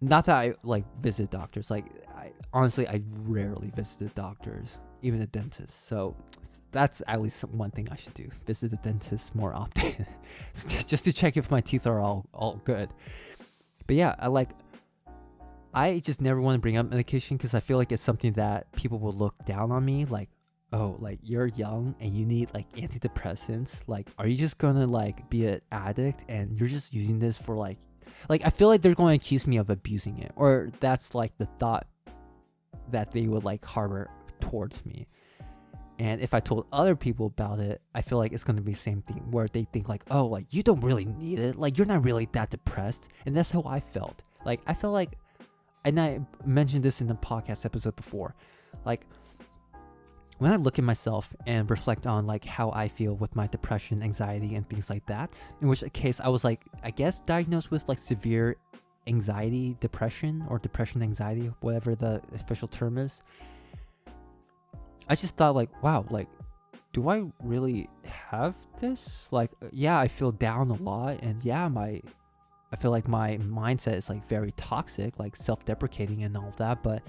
[0.00, 1.70] not that I like visit doctors.
[1.70, 1.84] Like
[2.16, 5.86] I honestly I rarely visited doctors, even a dentist.
[5.86, 6.16] So
[6.72, 8.30] that's at least one thing I should do.
[8.46, 10.06] Visit the dentist more often.
[10.86, 12.88] just to check if my teeth are all all good.
[13.86, 14.50] But yeah, I like
[15.74, 18.70] I just never want to bring up medication because I feel like it's something that
[18.72, 20.28] people will look down on me like
[20.72, 23.82] oh like you're young and you need like antidepressants.
[23.86, 27.54] Like are you just gonna like be an addict and you're just using this for
[27.54, 27.78] like
[28.28, 31.36] like i feel like they're going to accuse me of abusing it or that's like
[31.38, 31.86] the thought
[32.90, 35.06] that they would like harbor towards me.
[35.98, 38.78] And if i told other people about it i feel like it's to be the
[38.78, 41.56] same thing where they think like oh like you don't really need it.
[41.56, 43.08] Like you're not really that depressed.
[43.26, 44.22] And that's how i felt.
[44.44, 45.18] Like i felt like
[45.84, 48.34] and i mentioned this in the podcast episode before
[48.84, 49.06] like
[50.38, 54.02] when I look at myself and reflect on like how I feel with my depression,
[54.02, 57.88] anxiety, and things like that, in which case I was like, I guess diagnosed with
[57.88, 58.56] like severe
[59.08, 63.22] anxiety, depression, or depression anxiety, whatever the official term is.
[65.08, 66.28] I just thought like, wow, like,
[66.92, 69.28] do I really have this?
[69.32, 72.00] Like, yeah, I feel down a lot, and yeah, my,
[72.72, 77.02] I feel like my mindset is like very toxic, like self-deprecating and all that, but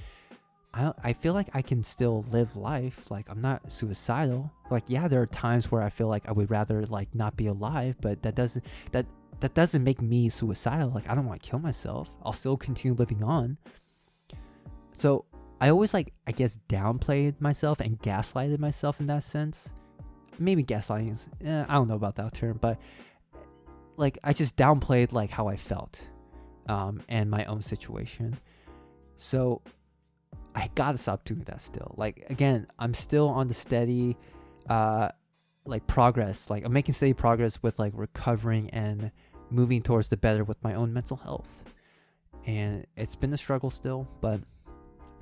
[0.73, 3.05] I, I feel like I can still live life.
[3.09, 4.51] Like I'm not suicidal.
[4.69, 7.47] Like yeah, there are times where I feel like I would rather like not be
[7.47, 9.05] alive, but that doesn't that
[9.39, 10.89] that doesn't make me suicidal.
[10.89, 12.13] Like I don't want to kill myself.
[12.23, 13.57] I'll still continue living on.
[14.93, 15.25] So
[15.59, 19.73] I always like I guess downplayed myself and gaslighted myself in that sense.
[20.37, 22.79] Maybe gaslighting is eh, I don't know about that term, but
[23.99, 26.07] like I just downplayed like how I felt
[26.67, 28.39] um, and my own situation.
[29.17, 29.61] So
[30.55, 31.93] I gotta stop doing that still.
[31.97, 34.17] Like again, I'm still on the steady
[34.69, 35.09] uh
[35.65, 36.49] like progress.
[36.49, 39.11] Like I'm making steady progress with like recovering and
[39.51, 41.65] moving towards the better with my own mental health.
[42.45, 44.39] And it's been a struggle still, but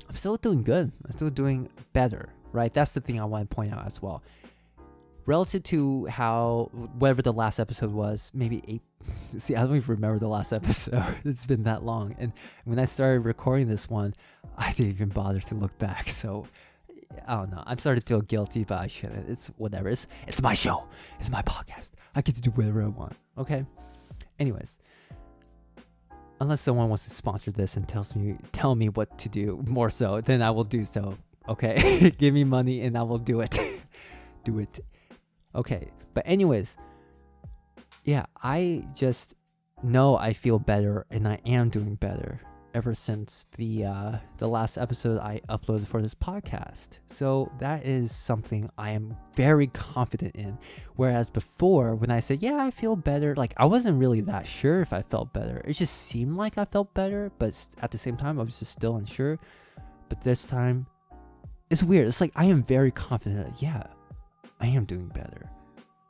[0.08, 0.92] I'm still doing good.
[1.04, 2.72] I'm still doing better, right?
[2.72, 4.22] That's the thing I want to point out as well
[5.28, 8.82] relative to how whatever the last episode was, maybe eight.
[9.38, 11.04] See, I don't even remember the last episode.
[11.24, 12.34] it's been that long, and
[12.66, 14.16] when I started recording this one,
[14.58, 16.10] I didn't even bother to look back.
[16.18, 16.48] So
[17.28, 17.64] I don't know.
[17.66, 19.30] I'm starting to feel guilty, but I shouldn't.
[19.30, 19.90] It's whatever.
[19.90, 20.86] It's it's my show.
[21.20, 21.92] It's my podcast.
[22.16, 23.16] I get to do whatever I want.
[23.38, 23.66] Okay.
[24.40, 24.78] Anyways,
[26.42, 29.90] unless someone wants to sponsor this and tells me tell me what to do more
[29.90, 31.18] so, then I will do so.
[31.48, 32.12] Okay.
[32.18, 33.58] Give me money and I will do it.
[34.44, 34.80] do it.
[35.56, 36.78] Okay, but anyways,
[38.04, 39.34] yeah, I just
[39.84, 42.42] know I feel better and I am doing better
[42.78, 47.00] ever since the uh, the last episode I uploaded for this podcast.
[47.08, 50.60] So that is something I am very confident in.
[50.96, 54.82] Whereas before, when I said, "Yeah, I feel better," like I wasn't really that sure
[54.82, 55.62] if I felt better.
[55.66, 58.74] It just seemed like I felt better, but at the same time, I was just
[58.74, 59.40] still unsure.
[60.08, 60.86] But this time,
[61.70, 62.08] it's weird.
[62.08, 63.44] It's like I am very confident.
[63.46, 63.84] That, yeah,
[64.60, 65.50] I am doing better.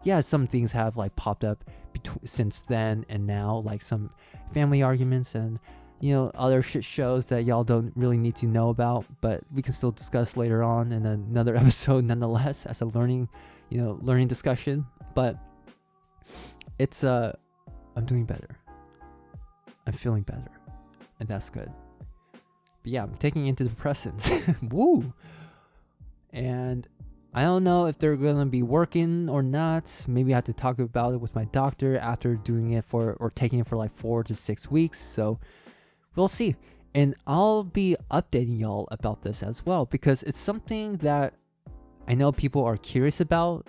[0.03, 4.12] yeah, some things have like popped up between since then and now, like some
[4.53, 5.60] family arguments and
[5.99, 9.62] you know other shit shows that y'all don't really need to know about, but we
[9.62, 13.27] can still discuss later on in another episode, nonetheless, as a learning,
[13.69, 14.86] you know, learning discussion.
[15.15, 15.38] But
[16.79, 17.36] it's uh,
[17.95, 18.57] I'm doing better.
[19.86, 20.51] I'm feeling better,
[21.19, 21.71] and that's good.
[22.83, 24.55] But yeah, I'm taking antidepressants.
[24.71, 25.13] Woo!
[26.31, 26.88] And
[27.33, 30.05] I don't know if they're gonna be working or not.
[30.07, 33.29] Maybe I have to talk about it with my doctor after doing it for or
[33.29, 34.99] taking it for like four to six weeks.
[34.99, 35.39] So
[36.15, 36.55] we'll see.
[36.95, 41.33] And I'll be updating y'all about this as well because it's something that
[42.07, 43.67] I know people are curious about.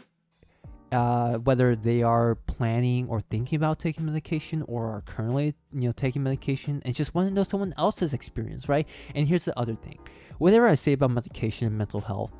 [0.90, 5.92] Uh, whether they are planning or thinking about taking medication or are currently, you know,
[5.92, 8.88] taking medication and just want to know someone else's experience, right?
[9.14, 9.98] And here's the other thing:
[10.38, 12.32] whatever I say about medication and mental health,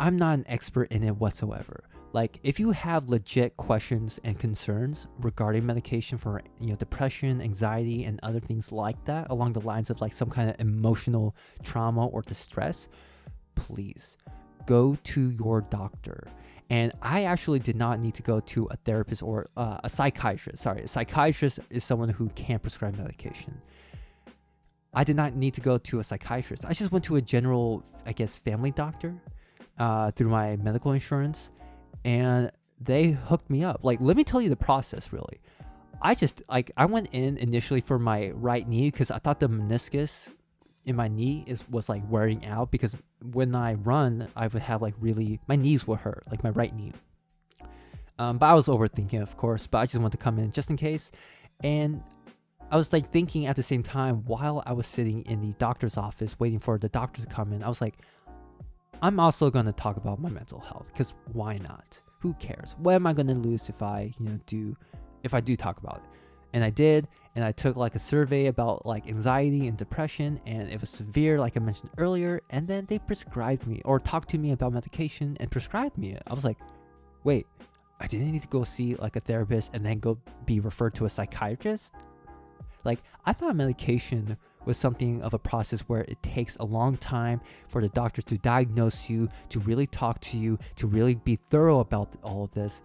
[0.00, 1.84] I'm not an expert in it whatsoever.
[2.12, 8.04] Like if you have legit questions and concerns regarding medication for you know depression, anxiety
[8.04, 12.06] and other things like that along the lines of like some kind of emotional trauma
[12.06, 12.88] or distress,
[13.56, 14.16] please
[14.66, 16.28] go to your doctor.
[16.70, 20.62] And I actually did not need to go to a therapist or uh, a psychiatrist.
[20.62, 23.60] Sorry, a psychiatrist is someone who can prescribe medication.
[24.94, 26.64] I did not need to go to a psychiatrist.
[26.64, 29.20] I just went to a general, I guess, family doctor
[29.78, 31.50] uh, through my medical insurance,
[32.04, 33.80] and they hooked me up.
[33.82, 35.12] Like, let me tell you the process.
[35.12, 35.40] Really,
[36.00, 39.48] I just like I went in initially for my right knee because I thought the
[39.48, 40.30] meniscus
[40.84, 42.96] in my knee is was like wearing out because
[43.32, 46.74] when I run, I would have like really my knees would hurt, like my right
[46.74, 46.92] knee.
[48.18, 49.66] Um, but I was overthinking, of course.
[49.66, 51.10] But I just wanted to come in just in case,
[51.62, 52.02] and
[52.70, 55.96] I was like thinking at the same time while I was sitting in the doctor's
[55.96, 57.62] office waiting for the doctor to come in.
[57.62, 57.94] I was like,
[59.04, 62.00] I'm also going to talk about my mental health because why not?
[62.20, 62.74] Who cares?
[62.78, 64.74] What am I going to lose if I, you know, do
[65.22, 66.18] if I do talk about it?
[66.54, 70.70] And I did, and I took like a survey about like anxiety and depression, and
[70.70, 72.40] it was severe, like I mentioned earlier.
[72.48, 76.16] And then they prescribed me or talked to me about medication and prescribed me.
[76.26, 76.56] I was like,
[77.24, 77.46] wait,
[78.00, 81.04] I didn't need to go see like a therapist and then go be referred to
[81.04, 81.92] a psychiatrist.
[82.84, 87.40] Like I thought medication was something of a process where it takes a long time
[87.68, 91.80] for the doctors to diagnose you, to really talk to you, to really be thorough
[91.80, 92.82] about all of this.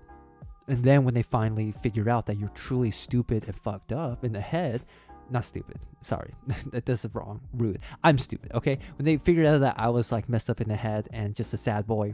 [0.68, 4.34] And then when they finally figure out that you're truly stupid and fucked up in
[4.34, 4.84] the head,
[5.32, 7.80] not stupid, sorry, that that is wrong, rude.
[8.04, 8.80] I'm stupid, okay?
[8.98, 11.54] When they figured out that I was like messed up in the head and just
[11.54, 12.13] a sad boy,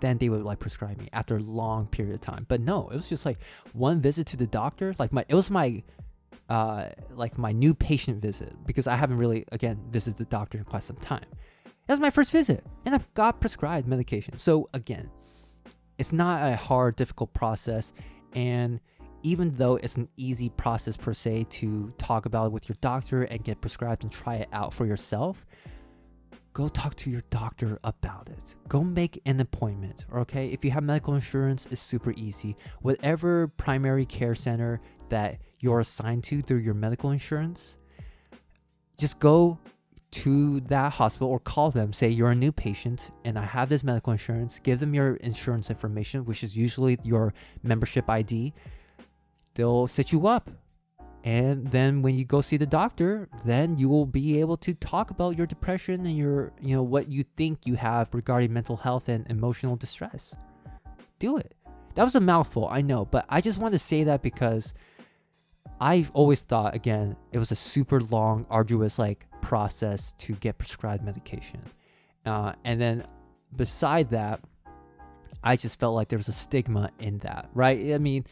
[0.00, 2.46] then they would like prescribe me after a long period of time.
[2.48, 3.38] But no, it was just like
[3.72, 4.94] one visit to the doctor.
[4.98, 5.82] Like my, it was my
[6.48, 10.64] uh, like my new patient visit because I haven't really again visited the doctor in
[10.64, 11.26] quite some time.
[11.64, 14.36] That was my first visit, and I got prescribed medication.
[14.38, 15.10] So again,
[15.98, 17.92] it's not a hard, difficult process,
[18.34, 18.80] and
[19.22, 23.24] even though it's an easy process per se to talk about it with your doctor
[23.24, 25.44] and get prescribed and try it out for yourself,
[26.52, 28.54] go talk to your doctor about it.
[28.68, 30.48] Go make an appointment, okay?
[30.48, 32.56] If you have medical insurance, it's super easy.
[32.80, 37.76] Whatever primary care center that you're assigned to through your medical insurance,
[38.98, 39.58] just go
[40.10, 43.84] to that hospital or call them, say you're a new patient and I have this
[43.84, 48.54] medical insurance, give them your insurance information, which is usually your membership ID.
[49.54, 50.50] They'll set you up.
[51.24, 55.10] And then when you go see the doctor, then you will be able to talk
[55.10, 59.08] about your depression and your, you know, what you think you have regarding mental health
[59.08, 60.34] and emotional distress.
[61.18, 61.54] Do it.
[61.96, 64.72] That was a mouthful, I know, but I just want to say that because
[65.80, 71.04] I've always thought again it was a super long, arduous like process to get prescribed
[71.04, 71.60] medication,
[72.26, 73.06] uh, and then
[73.54, 74.40] beside that,
[75.42, 77.94] I just felt like there was a stigma in that, right?
[77.94, 78.24] I mean,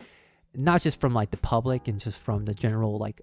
[0.55, 3.21] not just from like the public and just from the general like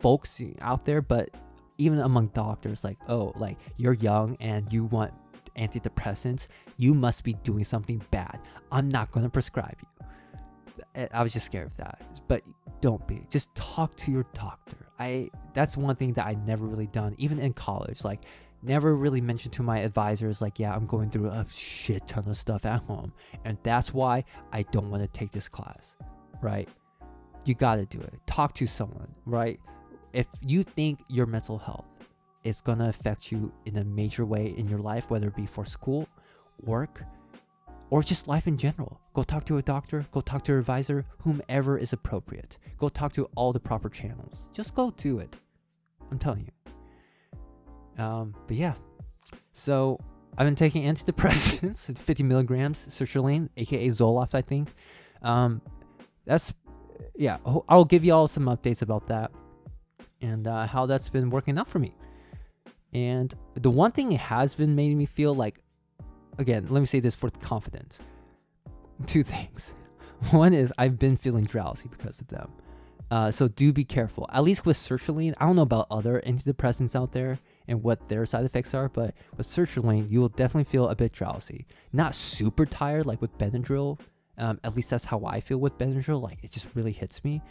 [0.00, 1.30] folks out there, but
[1.78, 5.12] even among doctors, like, oh, like you're young and you want
[5.56, 8.40] antidepressants, you must be doing something bad.
[8.72, 11.08] I'm not gonna prescribe you.
[11.12, 12.42] I was just scared of that, but
[12.80, 13.26] don't be.
[13.30, 14.76] Just talk to your doctor.
[14.98, 18.04] I that's one thing that I never really done, even in college.
[18.04, 18.20] Like
[18.62, 22.36] never really mentioned to my advisors like yeah i'm going through a shit ton of
[22.36, 23.12] stuff at home
[23.44, 25.94] and that's why i don't want to take this class
[26.42, 26.68] right
[27.44, 29.60] you got to do it talk to someone right
[30.12, 31.86] if you think your mental health
[32.44, 35.64] is to affect you in a major way in your life whether it be for
[35.64, 36.08] school
[36.62, 37.02] work
[37.90, 39.00] or just life in general.
[39.14, 42.58] Go talk to a doctor, go talk to your advisor, whomever is appropriate.
[42.78, 44.48] Go talk to all the proper channels.
[44.52, 45.36] Just go do it.
[46.10, 48.02] I'm telling you.
[48.02, 48.74] Um, but yeah.
[49.52, 49.98] So
[50.36, 54.74] I've been taking antidepressants, 50 milligrams, sertraline, aka Zoloft, I think.
[55.22, 55.62] Um,
[56.24, 56.52] that's
[57.14, 57.38] yeah.
[57.68, 59.30] I'll give you all some updates about that
[60.20, 61.94] and uh, how that's been working out for me.
[62.92, 65.60] And the one thing it has been making me feel like,
[66.38, 68.00] again, let me say this for confidence.
[69.06, 69.74] Two things.
[70.30, 72.50] One is I've been feeling drowsy because of them.
[73.10, 74.26] Uh, so do be careful.
[74.32, 78.26] At least with sertraline, I don't know about other antidepressants out there and what their
[78.26, 81.66] side effects are, but with sertraline, you will definitely feel a bit drowsy.
[81.92, 84.00] Not super tired like with Benadryl.
[84.38, 86.20] Um, at least that's how I feel with Benadryl.
[86.20, 87.42] Like it just really hits me.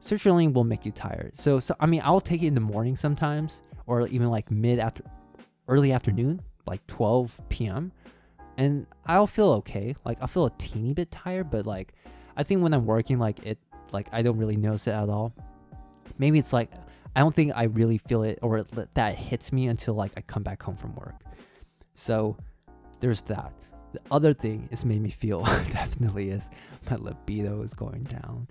[0.00, 1.32] Sertraline will make you tired.
[1.38, 4.78] So, so I mean, I'll take it in the morning sometimes, or even like mid
[4.78, 5.04] after,
[5.68, 7.92] early afternoon, like 12 p.m.
[8.56, 9.94] And I'll feel okay.
[10.04, 11.94] Like I'll feel a teeny bit tired, but like
[12.36, 13.58] I think when I'm working, like it,
[13.92, 15.34] like I don't really notice it at all.
[16.18, 16.70] Maybe it's like
[17.14, 20.42] I don't think I really feel it or that hits me until like I come
[20.42, 21.16] back home from work.
[21.94, 22.36] So
[23.00, 23.52] there's that.
[23.92, 26.48] The other thing it's made me feel definitely is
[26.90, 28.48] my libido is going down.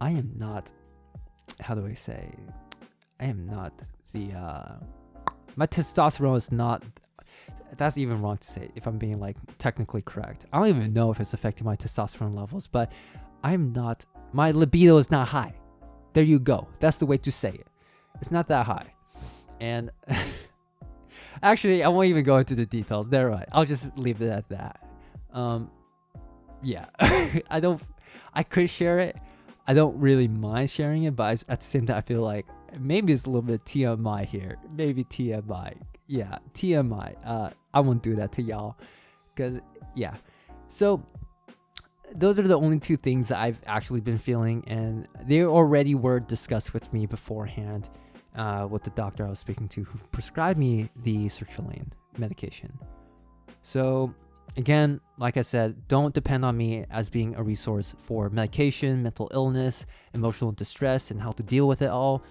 [0.00, 0.72] I am not
[1.60, 2.30] how do I say
[3.20, 3.72] I am not
[4.12, 4.74] the uh
[5.56, 6.84] my testosterone is not
[7.76, 10.46] that's even wrong to say if I'm being like technically correct.
[10.52, 12.90] I don't even know if it's affecting my testosterone levels, but
[13.42, 15.54] I'm not my libido is not high.
[16.12, 16.68] There you go.
[16.80, 17.66] That's the way to say it.
[18.20, 18.94] It's not that high.
[19.60, 19.90] And
[21.42, 23.08] actually, I won't even go into the details.
[23.08, 23.48] They're right.
[23.52, 24.88] I'll just leave it at that.
[25.32, 25.70] Um,
[26.62, 27.80] yeah, I don't.
[28.34, 29.16] I could share it.
[29.66, 32.46] I don't really mind sharing it, but at the same time, I feel like
[32.80, 34.56] maybe it's a little bit TMI here.
[34.74, 35.74] Maybe TMI.
[36.08, 37.14] Yeah, TMI.
[37.24, 38.76] Uh, I won't do that to y'all,
[39.34, 39.60] because
[39.94, 40.16] yeah.
[40.68, 41.04] So
[42.14, 46.18] those are the only two things that I've actually been feeling, and they already were
[46.18, 47.90] discussed with me beforehand
[48.34, 52.72] uh, with the doctor I was speaking to who prescribed me the sertraline medication.
[53.62, 54.14] So,
[54.56, 59.30] again, like I said, don't depend on me as being a resource for medication, mental
[59.34, 59.84] illness,
[60.14, 62.22] emotional distress, and how to deal with it all.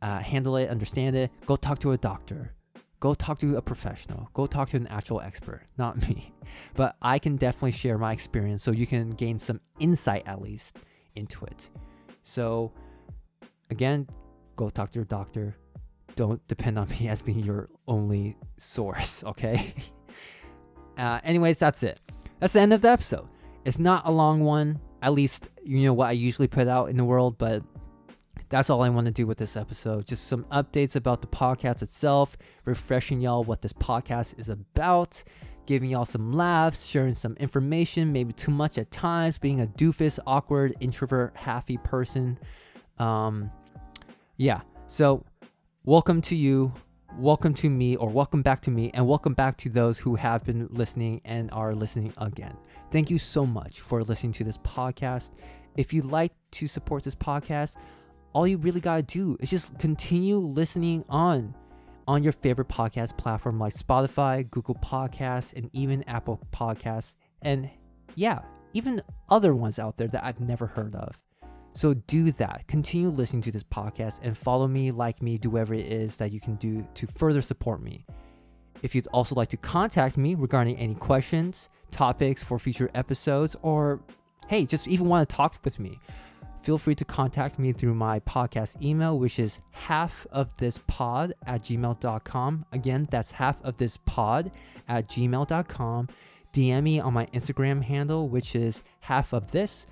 [0.00, 1.30] Uh, handle it, understand it.
[1.46, 2.52] Go talk to a doctor.
[2.98, 4.30] Go talk to a professional.
[4.32, 6.32] Go talk to an actual expert, not me.
[6.74, 10.78] But I can definitely share my experience so you can gain some insight at least
[11.14, 11.68] into it.
[12.22, 12.72] So,
[13.70, 14.08] again,
[14.56, 15.56] go talk to your doctor.
[16.14, 19.74] Don't depend on me as being your only source, okay?
[20.98, 22.00] uh, anyways, that's it.
[22.40, 23.28] That's the end of the episode.
[23.64, 26.96] It's not a long one, at least you know what I usually put out in
[26.96, 27.62] the world, but
[28.48, 30.06] that's all I want to do with this episode.
[30.06, 35.24] Just some updates about the podcast itself, refreshing y'all what this podcast is about,
[35.66, 40.20] giving y'all some laughs, sharing some information, maybe too much at times, being a doofus,
[40.26, 42.38] awkward, introvert, happy person.
[42.98, 43.50] Um,
[44.36, 44.60] yeah.
[44.86, 45.24] So,
[45.84, 46.72] welcome to you,
[47.18, 50.44] welcome to me, or welcome back to me, and welcome back to those who have
[50.44, 52.56] been listening and are listening again.
[52.92, 55.32] Thank you so much for listening to this podcast.
[55.76, 57.74] If you'd like to support this podcast,
[58.36, 61.54] all you really got to do is just continue listening on
[62.06, 67.14] on your favorite podcast platform like Spotify, Google Podcasts, and even Apple Podcasts.
[67.40, 67.70] And
[68.14, 68.40] yeah,
[68.74, 71.18] even other ones out there that I've never heard of.
[71.72, 72.68] So do that.
[72.68, 76.30] Continue listening to this podcast and follow me, like me, do whatever it is that
[76.30, 78.04] you can do to further support me.
[78.82, 84.02] If you'd also like to contact me regarding any questions, topics for future episodes, or
[84.48, 85.98] hey, just even want to talk with me,
[86.66, 91.32] feel free to contact me through my podcast email, which is half of this pod
[91.46, 92.64] at gmail.com.
[92.72, 94.50] Again, that's half of this pod
[94.88, 96.08] at gmail.com.
[96.52, 99.86] DM me on my Instagram handle, which is half of this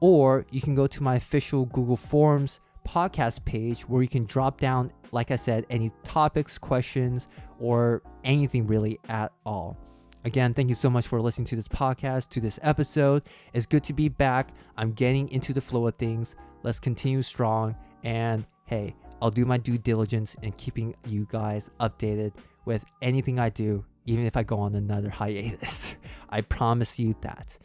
[0.00, 4.60] or you can go to my official Google Forms podcast page where you can drop
[4.60, 7.26] down, like I said, any topics, questions,
[7.58, 9.87] or anything really at all.
[10.28, 13.22] Again, thank you so much for listening to this podcast, to this episode.
[13.54, 14.50] It's good to be back.
[14.76, 16.36] I'm getting into the flow of things.
[16.62, 17.74] Let's continue strong.
[18.04, 22.34] And hey, I'll do my due diligence in keeping you guys updated
[22.66, 25.94] with anything I do, even if I go on another hiatus.
[26.28, 27.56] I promise you that.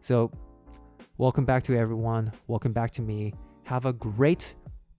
[0.00, 0.30] So
[1.18, 2.32] Welcome back to everyone.
[2.46, 3.34] Welcome back to me.
[3.64, 4.54] Have a great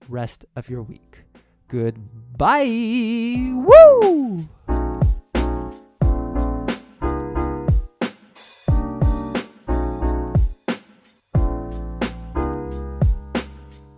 [0.08, 1.24] rest of your week.
[1.68, 2.64] Goodbye.
[2.66, 4.48] Woo!